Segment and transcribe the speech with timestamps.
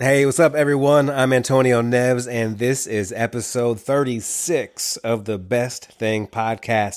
[0.00, 1.08] Hey, what's up, everyone?
[1.08, 6.96] I'm Antonio Neves, and this is episode 36 of the Best Thing podcast.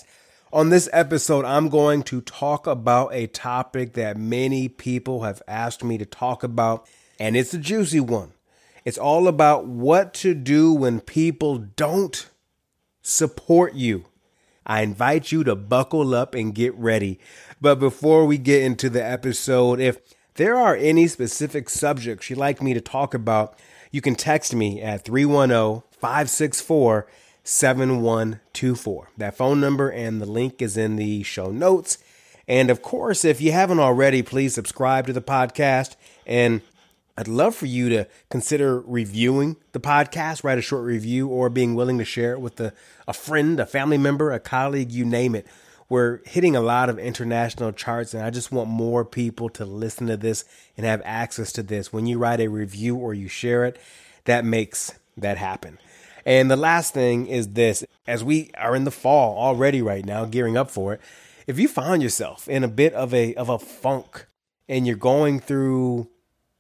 [0.52, 5.84] On this episode, I'm going to talk about a topic that many people have asked
[5.84, 6.90] me to talk about,
[7.20, 8.32] and it's a juicy one.
[8.84, 12.28] It's all about what to do when people don't
[13.04, 14.06] support you.
[14.66, 17.20] I invite you to buckle up and get ready.
[17.62, 20.00] But before we get into the episode, if
[20.38, 23.58] there are any specific subjects you'd like me to talk about,
[23.92, 27.08] you can text me at 310 564
[27.44, 29.10] 7124.
[29.18, 31.98] That phone number and the link is in the show notes.
[32.48, 35.96] And of course, if you haven't already, please subscribe to the podcast.
[36.26, 36.62] And
[37.18, 41.74] I'd love for you to consider reviewing the podcast, write a short review, or being
[41.74, 42.74] willing to share it with a,
[43.08, 45.48] a friend, a family member, a colleague, you name it.
[45.90, 50.08] We're hitting a lot of international charts, and I just want more people to listen
[50.08, 50.44] to this
[50.76, 51.94] and have access to this.
[51.94, 53.80] When you write a review or you share it,
[54.26, 55.80] that makes that happen.
[56.26, 60.26] And the last thing is this as we are in the fall already right now,
[60.26, 61.02] gearing up for it,
[61.48, 64.26] if you find yourself in a bit of a of a funk
[64.68, 66.10] and you're going through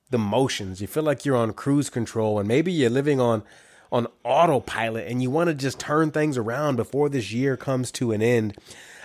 [0.10, 3.44] the motions, you feel like you're on cruise control and maybe you're living on
[3.92, 8.14] on autopilot and you want to just turn things around before this year comes to
[8.14, 8.58] an end,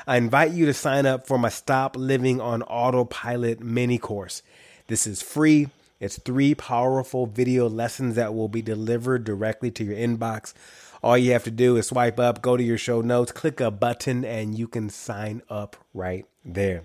[0.06, 4.42] I invite you to sign up for my Stop Living on Autopilot mini course.
[4.88, 5.68] This is free.
[6.00, 10.54] It's three powerful video lessons that will be delivered directly to your inbox.
[11.02, 13.70] All you have to do is swipe up, go to your show notes, click a
[13.70, 16.82] button, and you can sign up right there.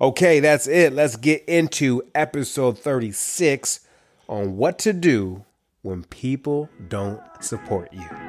[0.00, 0.94] Okay, that's it.
[0.94, 3.80] Let's get into episode 36
[4.28, 5.44] on what to do
[5.82, 8.25] when people don't support you.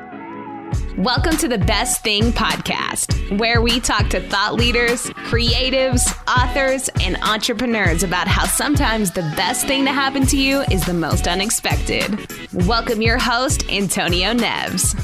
[0.97, 7.17] Welcome to the Best Thing Podcast, where we talk to thought leaders, creatives, authors, and
[7.17, 12.27] entrepreneurs about how sometimes the best thing to happen to you is the most unexpected.
[12.65, 14.99] Welcome your host, Antonio Neves.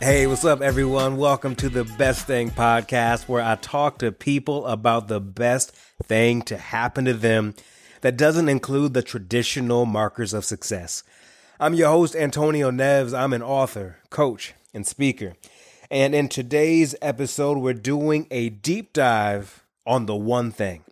[0.00, 1.18] Hey, what's up, everyone?
[1.18, 5.72] Welcome to the Best Thing Podcast, where I talk to people about the best
[6.02, 7.54] thing to happen to them
[8.00, 11.02] that doesn't include the traditional markers of success.
[11.60, 13.12] I'm your host, Antonio Neves.
[13.12, 15.34] I'm an author, coach, and speaker.
[15.90, 20.84] And in today's episode, we're doing a deep dive on the one thing.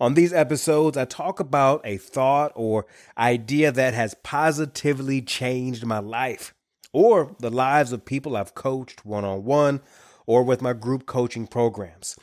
[0.00, 2.86] On these episodes, I talk about a thought or
[3.18, 6.54] idea that has positively changed my life
[6.92, 9.80] or the lives of people I've coached one on one
[10.26, 12.16] or with my group coaching programs.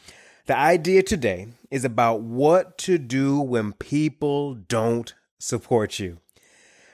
[0.45, 6.19] The idea today is about what to do when people don't support you.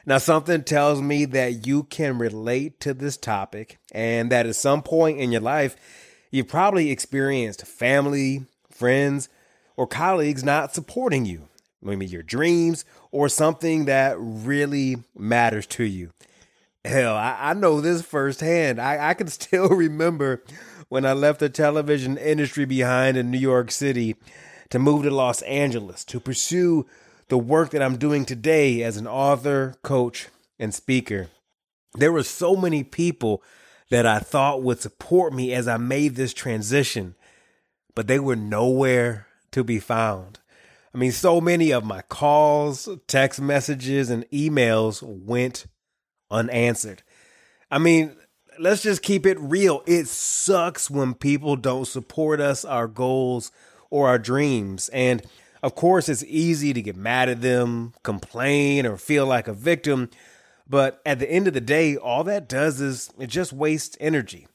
[0.06, 4.82] Now, something tells me that you can relate to this topic and that at some
[4.82, 5.76] point in your life,
[6.32, 9.30] you've probably experienced family, friends,
[9.78, 11.48] or colleagues not supporting you,
[11.82, 16.12] maybe your dreams or something that really matters to you.
[16.84, 18.82] Hell, I, I know this firsthand.
[18.82, 20.44] I, I can still remember
[20.90, 24.16] when I left the television industry behind in New York City
[24.72, 26.86] to move to Los Angeles to pursue
[27.32, 30.28] the work that I'm doing today as an author, coach,
[30.60, 31.30] and speaker.
[31.94, 33.42] There were so many people
[33.90, 37.16] that I thought would support me as I made this transition,
[37.96, 40.40] but they were nowhere to be found.
[40.94, 45.68] I mean, so many of my calls, text messages, and emails went
[46.30, 47.02] unanswered.
[47.72, 48.14] I mean,
[48.60, 49.84] let's just keep it real.
[49.88, 53.54] It sucks when people don't support us, our goals,
[53.90, 54.90] or our dreams.
[54.90, 55.22] And
[55.64, 60.10] of course, it's easy to get mad at them, complain, or feel like a victim.
[60.68, 64.48] But at the end of the day, all that does is it just wastes energy.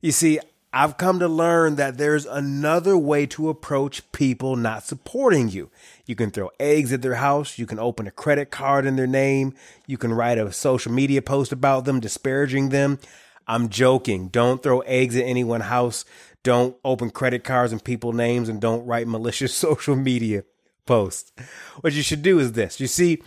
[0.00, 0.38] You see,
[0.72, 5.70] I've come to learn that there's another way to approach people not supporting you.
[6.06, 7.58] You can throw eggs at their house.
[7.58, 9.54] You can open a credit card in their name.
[9.86, 12.98] You can write a social media post about them, disparaging them.
[13.46, 14.28] I'm joking.
[14.28, 16.04] Don't throw eggs at anyone's house.
[16.42, 20.44] Don't open credit cards in people's names and don't write malicious social media
[20.86, 21.32] post.
[21.80, 22.80] What you should do is this.
[22.80, 23.22] You see,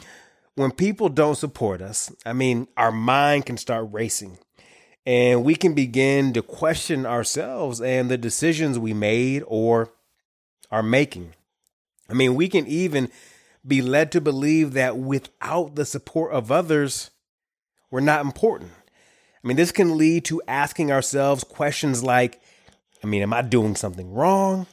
[0.55, 4.37] when people don't support us, I mean, our mind can start racing
[5.05, 9.93] and we can begin to question ourselves and the decisions we made or
[10.69, 11.33] are making.
[12.09, 13.09] I mean, we can even
[13.65, 17.11] be led to believe that without the support of others,
[17.89, 18.71] we're not important.
[19.43, 22.41] I mean, this can lead to asking ourselves questions like,
[23.03, 24.67] I mean, am I doing something wrong?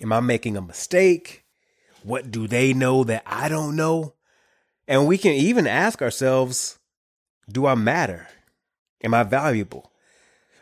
[0.00, 1.44] Am I making a mistake?
[2.02, 4.14] What do they know that I don't know?
[4.88, 6.78] And we can even ask ourselves,
[7.50, 8.28] do I matter?
[9.02, 9.92] Am I valuable?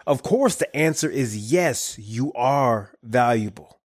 [0.07, 3.81] Of course, the answer is yes, you are valuable.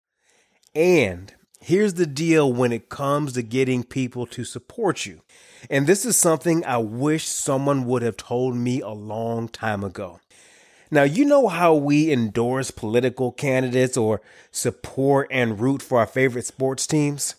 [0.75, 5.23] And Here's the deal when it comes to getting people to support you.
[5.69, 10.21] And this is something I wish someone would have told me a long time ago.
[10.91, 16.47] Now, you know how we endorse political candidates or support and root for our favorite
[16.47, 17.35] sports teams?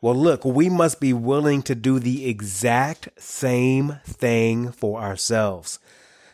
[0.00, 5.78] Well, look, we must be willing to do the exact same thing for ourselves.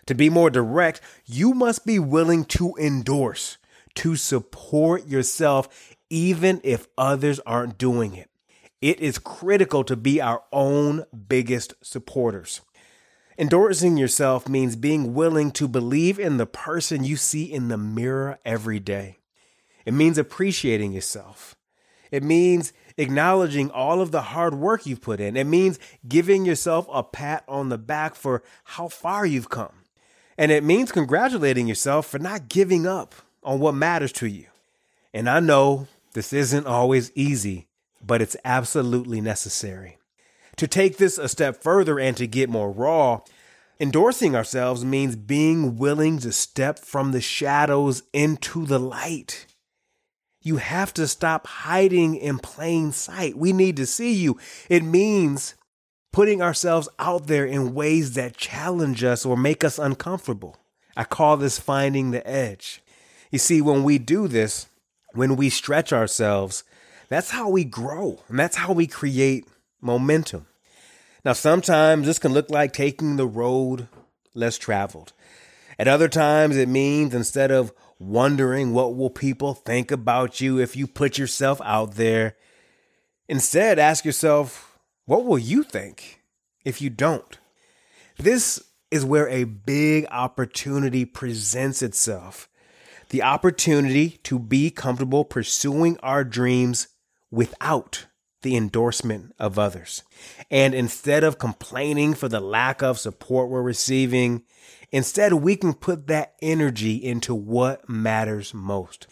[0.07, 3.57] To be more direct, you must be willing to endorse,
[3.95, 8.31] to support yourself, even if others aren't doing it.
[8.81, 12.61] It is critical to be our own biggest supporters.
[13.37, 18.39] Endorsing yourself means being willing to believe in the person you see in the mirror
[18.45, 19.19] every day.
[19.85, 21.57] It means appreciating yourself.
[22.13, 25.37] It means acknowledging all of the hard work you've put in.
[25.37, 29.73] It means giving yourself a pat on the back for how far you've come.
[30.39, 34.47] And it means congratulating yourself for not giving up on what matters to you.
[35.13, 37.67] And I know this isn't always easy,
[38.01, 39.99] but it's absolutely necessary.
[40.57, 43.21] To take this a step further and to get more raw,
[43.81, 49.47] endorsing ourselves means being willing to step from the shadows into the light.
[50.43, 53.37] You have to stop hiding in plain sight.
[53.37, 54.39] We need to see you.
[54.69, 55.55] It means
[56.13, 60.57] putting ourselves out there in ways that challenge us or make us uncomfortable.
[60.97, 62.83] I call this finding the edge.
[63.33, 64.69] You see, when we do this,
[65.15, 66.63] when we stretch ourselves,
[67.09, 69.49] that's how we grow and that's how we create
[69.85, 70.47] momentum.
[71.25, 73.89] Now, sometimes this can look like taking the road
[74.35, 75.13] less traveled.
[75.79, 80.77] At other times, it means instead of wondering what will people think about you if
[80.77, 82.37] you put yourself out there,
[83.29, 86.23] instead ask yourself, what will you think
[86.65, 87.39] if you don't?
[88.19, 92.49] This is where a big opportunity presents itself.
[93.11, 96.89] The opportunity to be comfortable pursuing our dreams
[97.31, 98.07] without
[98.45, 100.05] the endorsement of others.
[100.51, 104.45] And instead of complaining for the lack of support we're receiving,
[104.93, 109.09] instead we can put that energy into what matters most.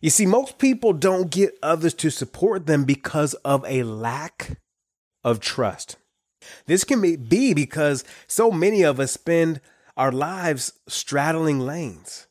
[0.00, 4.58] You see, most people don't get others to support them because of a lack
[5.22, 5.96] of trust.
[6.66, 9.60] This can be because so many of us spend
[9.96, 12.26] our lives straddling lanes,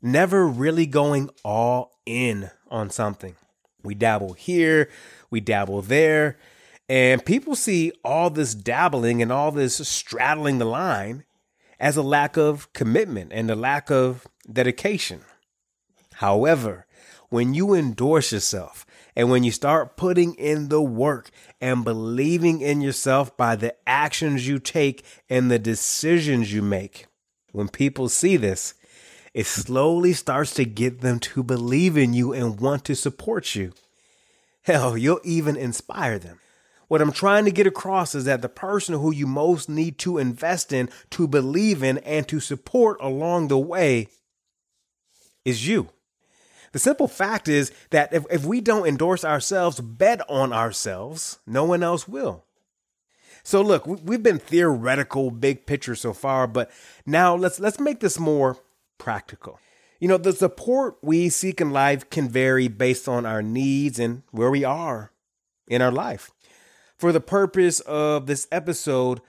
[0.00, 3.36] never really going all in on something.
[3.82, 4.88] We dabble here,
[5.30, 6.38] we dabble there,
[6.88, 11.24] and people see all this dabbling and all this straddling the line
[11.80, 15.20] as a lack of commitment and a lack of dedication.
[16.14, 16.86] However,
[17.28, 18.84] when you endorse yourself
[19.16, 21.30] and when you start putting in the work
[21.60, 27.06] and believing in yourself by the actions you take and the decisions you make,
[27.52, 28.74] when people see this,
[29.34, 33.72] it slowly starts to get them to believe in you and want to support you.
[34.62, 36.38] Hell, you'll even inspire them.
[36.88, 40.18] What I'm trying to get across is that the person who you most need to
[40.18, 44.08] invest in, to believe in, and to support along the way
[45.44, 45.88] is you.
[46.72, 51.64] The simple fact is that if, if we don't endorse ourselves, bet on ourselves, no
[51.64, 52.44] one else will.
[53.42, 56.70] So look, we've been theoretical, big picture so far, but
[57.04, 58.58] now let's let's make this more
[59.02, 59.58] practical.
[59.98, 64.22] You know, the support we seek in life can vary based on our needs and
[64.30, 65.10] where we are
[65.66, 66.30] in our life.
[66.96, 69.20] For the purpose of this episode,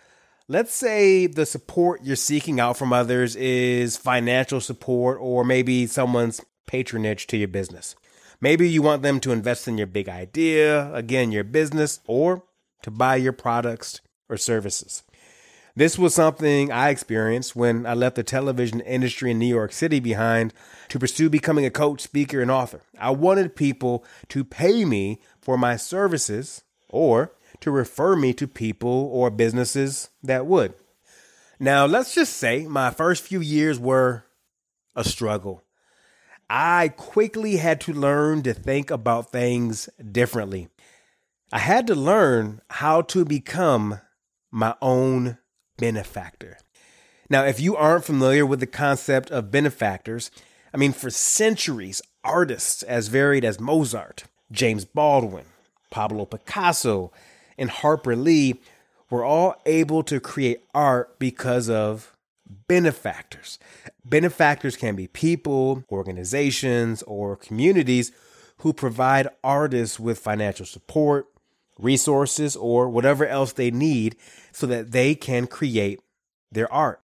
[0.47, 6.39] let's say the support you're seeking out from others is financial support or maybe someone's
[6.67, 7.95] patronage to your business.
[8.39, 12.43] Maybe you want them to invest in your big idea, again, your business, or
[12.83, 15.01] to buy your products or services.
[15.75, 19.99] This was something I experienced when I left the television industry in New York City
[19.99, 20.53] behind
[20.89, 22.81] to pursue becoming a coach, speaker, and author.
[22.99, 29.09] I wanted people to pay me for my services or to refer me to people
[29.11, 30.75] or businesses that would.
[31.59, 34.25] Now, let's just say my first few years were
[34.95, 35.63] a struggle.
[36.51, 40.67] I quickly had to learn to think about things differently.
[41.51, 43.99] I had to learn how to become
[44.51, 45.39] my own
[45.77, 46.57] benefactor.
[47.29, 50.29] Now, if you aren't familiar with the concept of benefactors,
[50.73, 55.45] I mean, for centuries, artists as varied as Mozart, James Baldwin,
[55.91, 57.11] Pablo Picasso,
[57.57, 58.61] and Harper Lee
[59.09, 62.15] were all able to create art because of
[62.67, 63.59] benefactors.
[64.03, 68.11] Benefactors can be people, organizations, or communities
[68.57, 71.27] who provide artists with financial support,
[71.79, 74.15] resources, or whatever else they need
[74.51, 75.99] so that they can create
[76.51, 77.01] their art.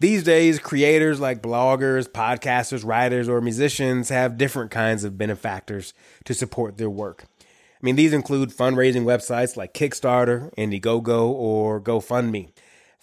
[0.00, 5.92] These days, creators like bloggers, podcasters, writers, or musicians have different kinds of benefactors
[6.24, 7.24] to support their work.
[7.40, 12.50] I mean, these include fundraising websites like Kickstarter, Indiegogo, or GoFundMe.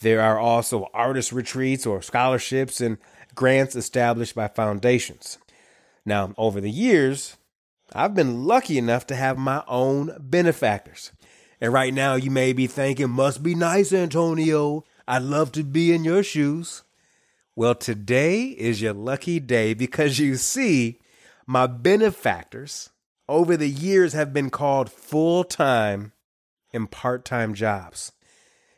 [0.01, 2.97] There are also artist retreats or scholarships and
[3.33, 5.37] grants established by foundations.
[6.05, 7.37] Now, over the years,
[7.93, 11.11] I've been lucky enough to have my own benefactors.
[11.61, 14.83] And right now, you may be thinking, must be nice, Antonio.
[15.07, 16.83] I'd love to be in your shoes.
[17.55, 20.99] Well, today is your lucky day because you see,
[21.47, 22.89] my benefactors
[23.29, 26.11] over the years have been called full time
[26.73, 28.11] and part time jobs.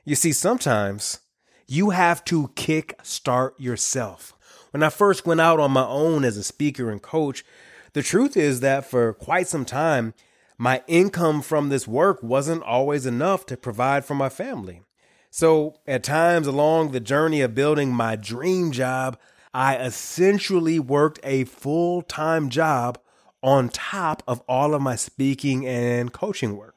[0.06, 1.20] You see, sometimes
[1.68, 4.34] you have to kick start yourself.
[4.72, 7.44] When I first went out on my own as a speaker and coach,
[7.98, 10.14] the truth is that for quite some time,
[10.56, 14.84] my income from this work wasn't always enough to provide for my family.
[15.32, 19.18] So, at times along the journey of building my dream job,
[19.52, 23.00] I essentially worked a full time job
[23.42, 26.76] on top of all of my speaking and coaching work.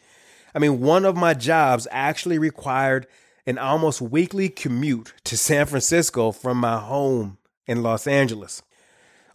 [0.55, 3.07] I mean, one of my jobs actually required
[3.45, 7.37] an almost weekly commute to San Francisco from my home
[7.67, 8.63] in Los Angeles,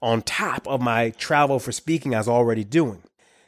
[0.01, 3.03] on top of my travel for speaking I was already doing.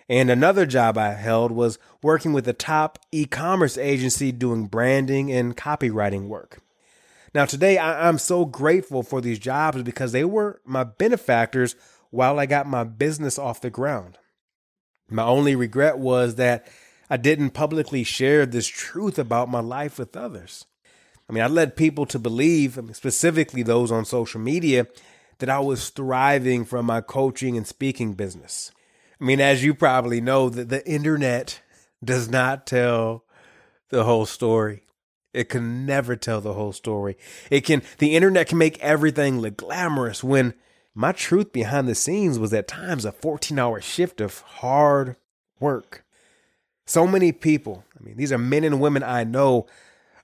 [0.09, 5.31] And another job I held was working with a top e commerce agency doing branding
[5.31, 6.59] and copywriting work.
[7.33, 11.75] Now, today I, am so grateful for these jobs because they were my benefactors
[12.09, 14.17] while I got my business off the ground.
[15.09, 16.67] My only regret was that
[17.09, 20.65] I didn't publicly share this truth about my life with others.
[21.29, 24.87] I mean, I led people to believe, specifically those on social media,
[25.39, 28.71] that I was thriving from my coaching and speaking business.
[29.19, 31.61] I mean, as you probably know, that the internet
[32.03, 33.23] does not tell
[33.89, 34.83] the whole story.
[35.33, 37.17] It can never tell the whole story.
[37.51, 40.53] It can the internet can make everything look glamorous when
[40.95, 45.15] my truth behind the scenes was at times a 14 hour shift of hard
[45.59, 46.03] work.
[46.87, 49.67] So many people, I mean, these are men and women I know,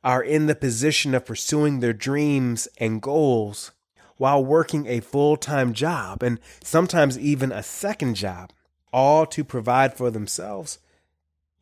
[0.04, 3.72] are in the position of pursuing their dreams and goals
[4.18, 8.52] while working a full time job and sometimes even a second job,
[8.92, 10.80] all to provide for themselves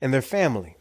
[0.01, 0.75] and their family.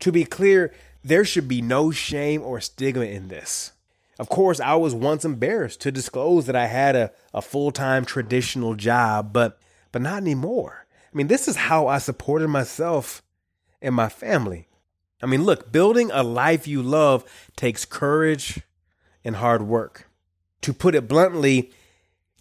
[0.00, 3.72] To be clear, there should be no shame or stigma in this.
[4.18, 8.04] Of course, I was once embarrassed to disclose that I had a, a full time
[8.04, 9.58] traditional job, but
[9.92, 10.86] but not anymore.
[11.12, 13.22] I mean, this is how I supported myself
[13.80, 14.68] and my family.
[15.22, 17.24] I mean, look, building a life you love
[17.56, 18.60] takes courage
[19.24, 20.07] and hard work.
[20.62, 21.72] To put it bluntly,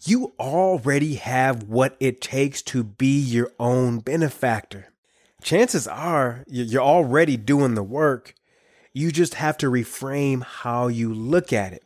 [0.03, 4.89] you already have what it takes to be your own benefactor.
[5.41, 8.33] Chances are you're already doing the work.
[8.93, 11.83] You just have to reframe how you look at it.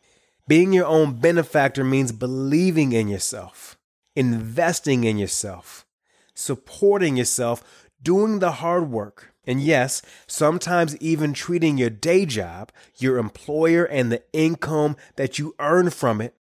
[0.48, 3.78] Being your own benefactor means believing in yourself,
[4.16, 5.86] investing in yourself,
[6.34, 13.18] supporting yourself, doing the hard work, and yes, sometimes even treating your day job, your
[13.18, 16.34] employer, and the income that you earn from it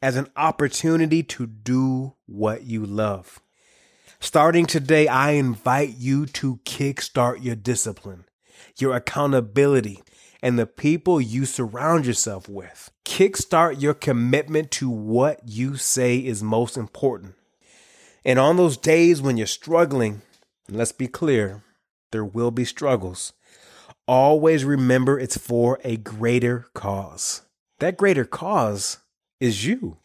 [0.00, 3.40] as an opportunity to do what you love.
[4.18, 8.24] Starting today, I invite you to kickstart your discipline
[8.76, 10.02] your accountability,
[10.42, 12.90] and the people you surround yourself with.
[13.04, 17.34] Kickstart your commitment to what you say is most important.
[18.24, 20.22] And on those days when you're struggling,
[20.68, 21.62] let's be clear,
[22.12, 23.32] there will be struggles.
[24.06, 27.42] Always remember it's for a greater cause.
[27.80, 28.98] That greater cause
[29.40, 29.98] is you.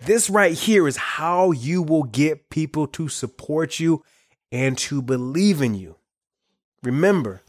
[0.00, 4.02] This right here is how you will get people to support you
[4.50, 5.96] and to believe in you.
[6.82, 7.42] Remember,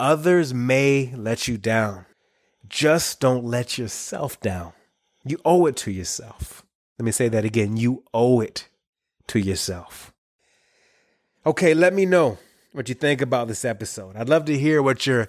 [0.00, 2.06] Others may let you down.
[2.68, 4.72] Just don't let yourself down.
[5.24, 6.64] You owe it to yourself.
[6.98, 7.76] Let me say that again.
[7.76, 8.68] You owe it
[9.28, 10.12] to yourself.
[11.44, 12.38] Okay, let me know
[12.72, 14.16] what you think about this episode.
[14.16, 15.28] I'd love to hear what your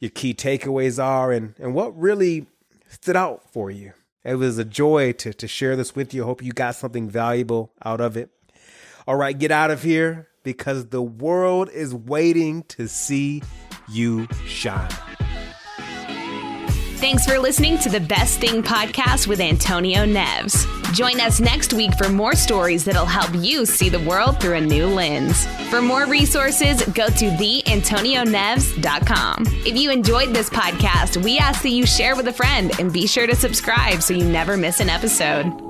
[0.00, 2.46] your key takeaways are and, and what really
[2.88, 3.92] stood out for you.
[4.24, 6.24] It was a joy to, to share this with you.
[6.24, 8.30] Hope you got something valuable out of it.
[9.06, 13.42] All right, get out of here because the world is waiting to see
[13.88, 15.07] you shine.
[16.98, 20.66] Thanks for listening to the Best Thing podcast with Antonio Neves.
[20.92, 24.60] Join us next week for more stories that'll help you see the world through a
[24.60, 25.46] new lens.
[25.70, 29.44] For more resources, go to theantonioneves.com.
[29.64, 33.06] If you enjoyed this podcast, we ask that you share with a friend and be
[33.06, 35.67] sure to subscribe so you never miss an episode.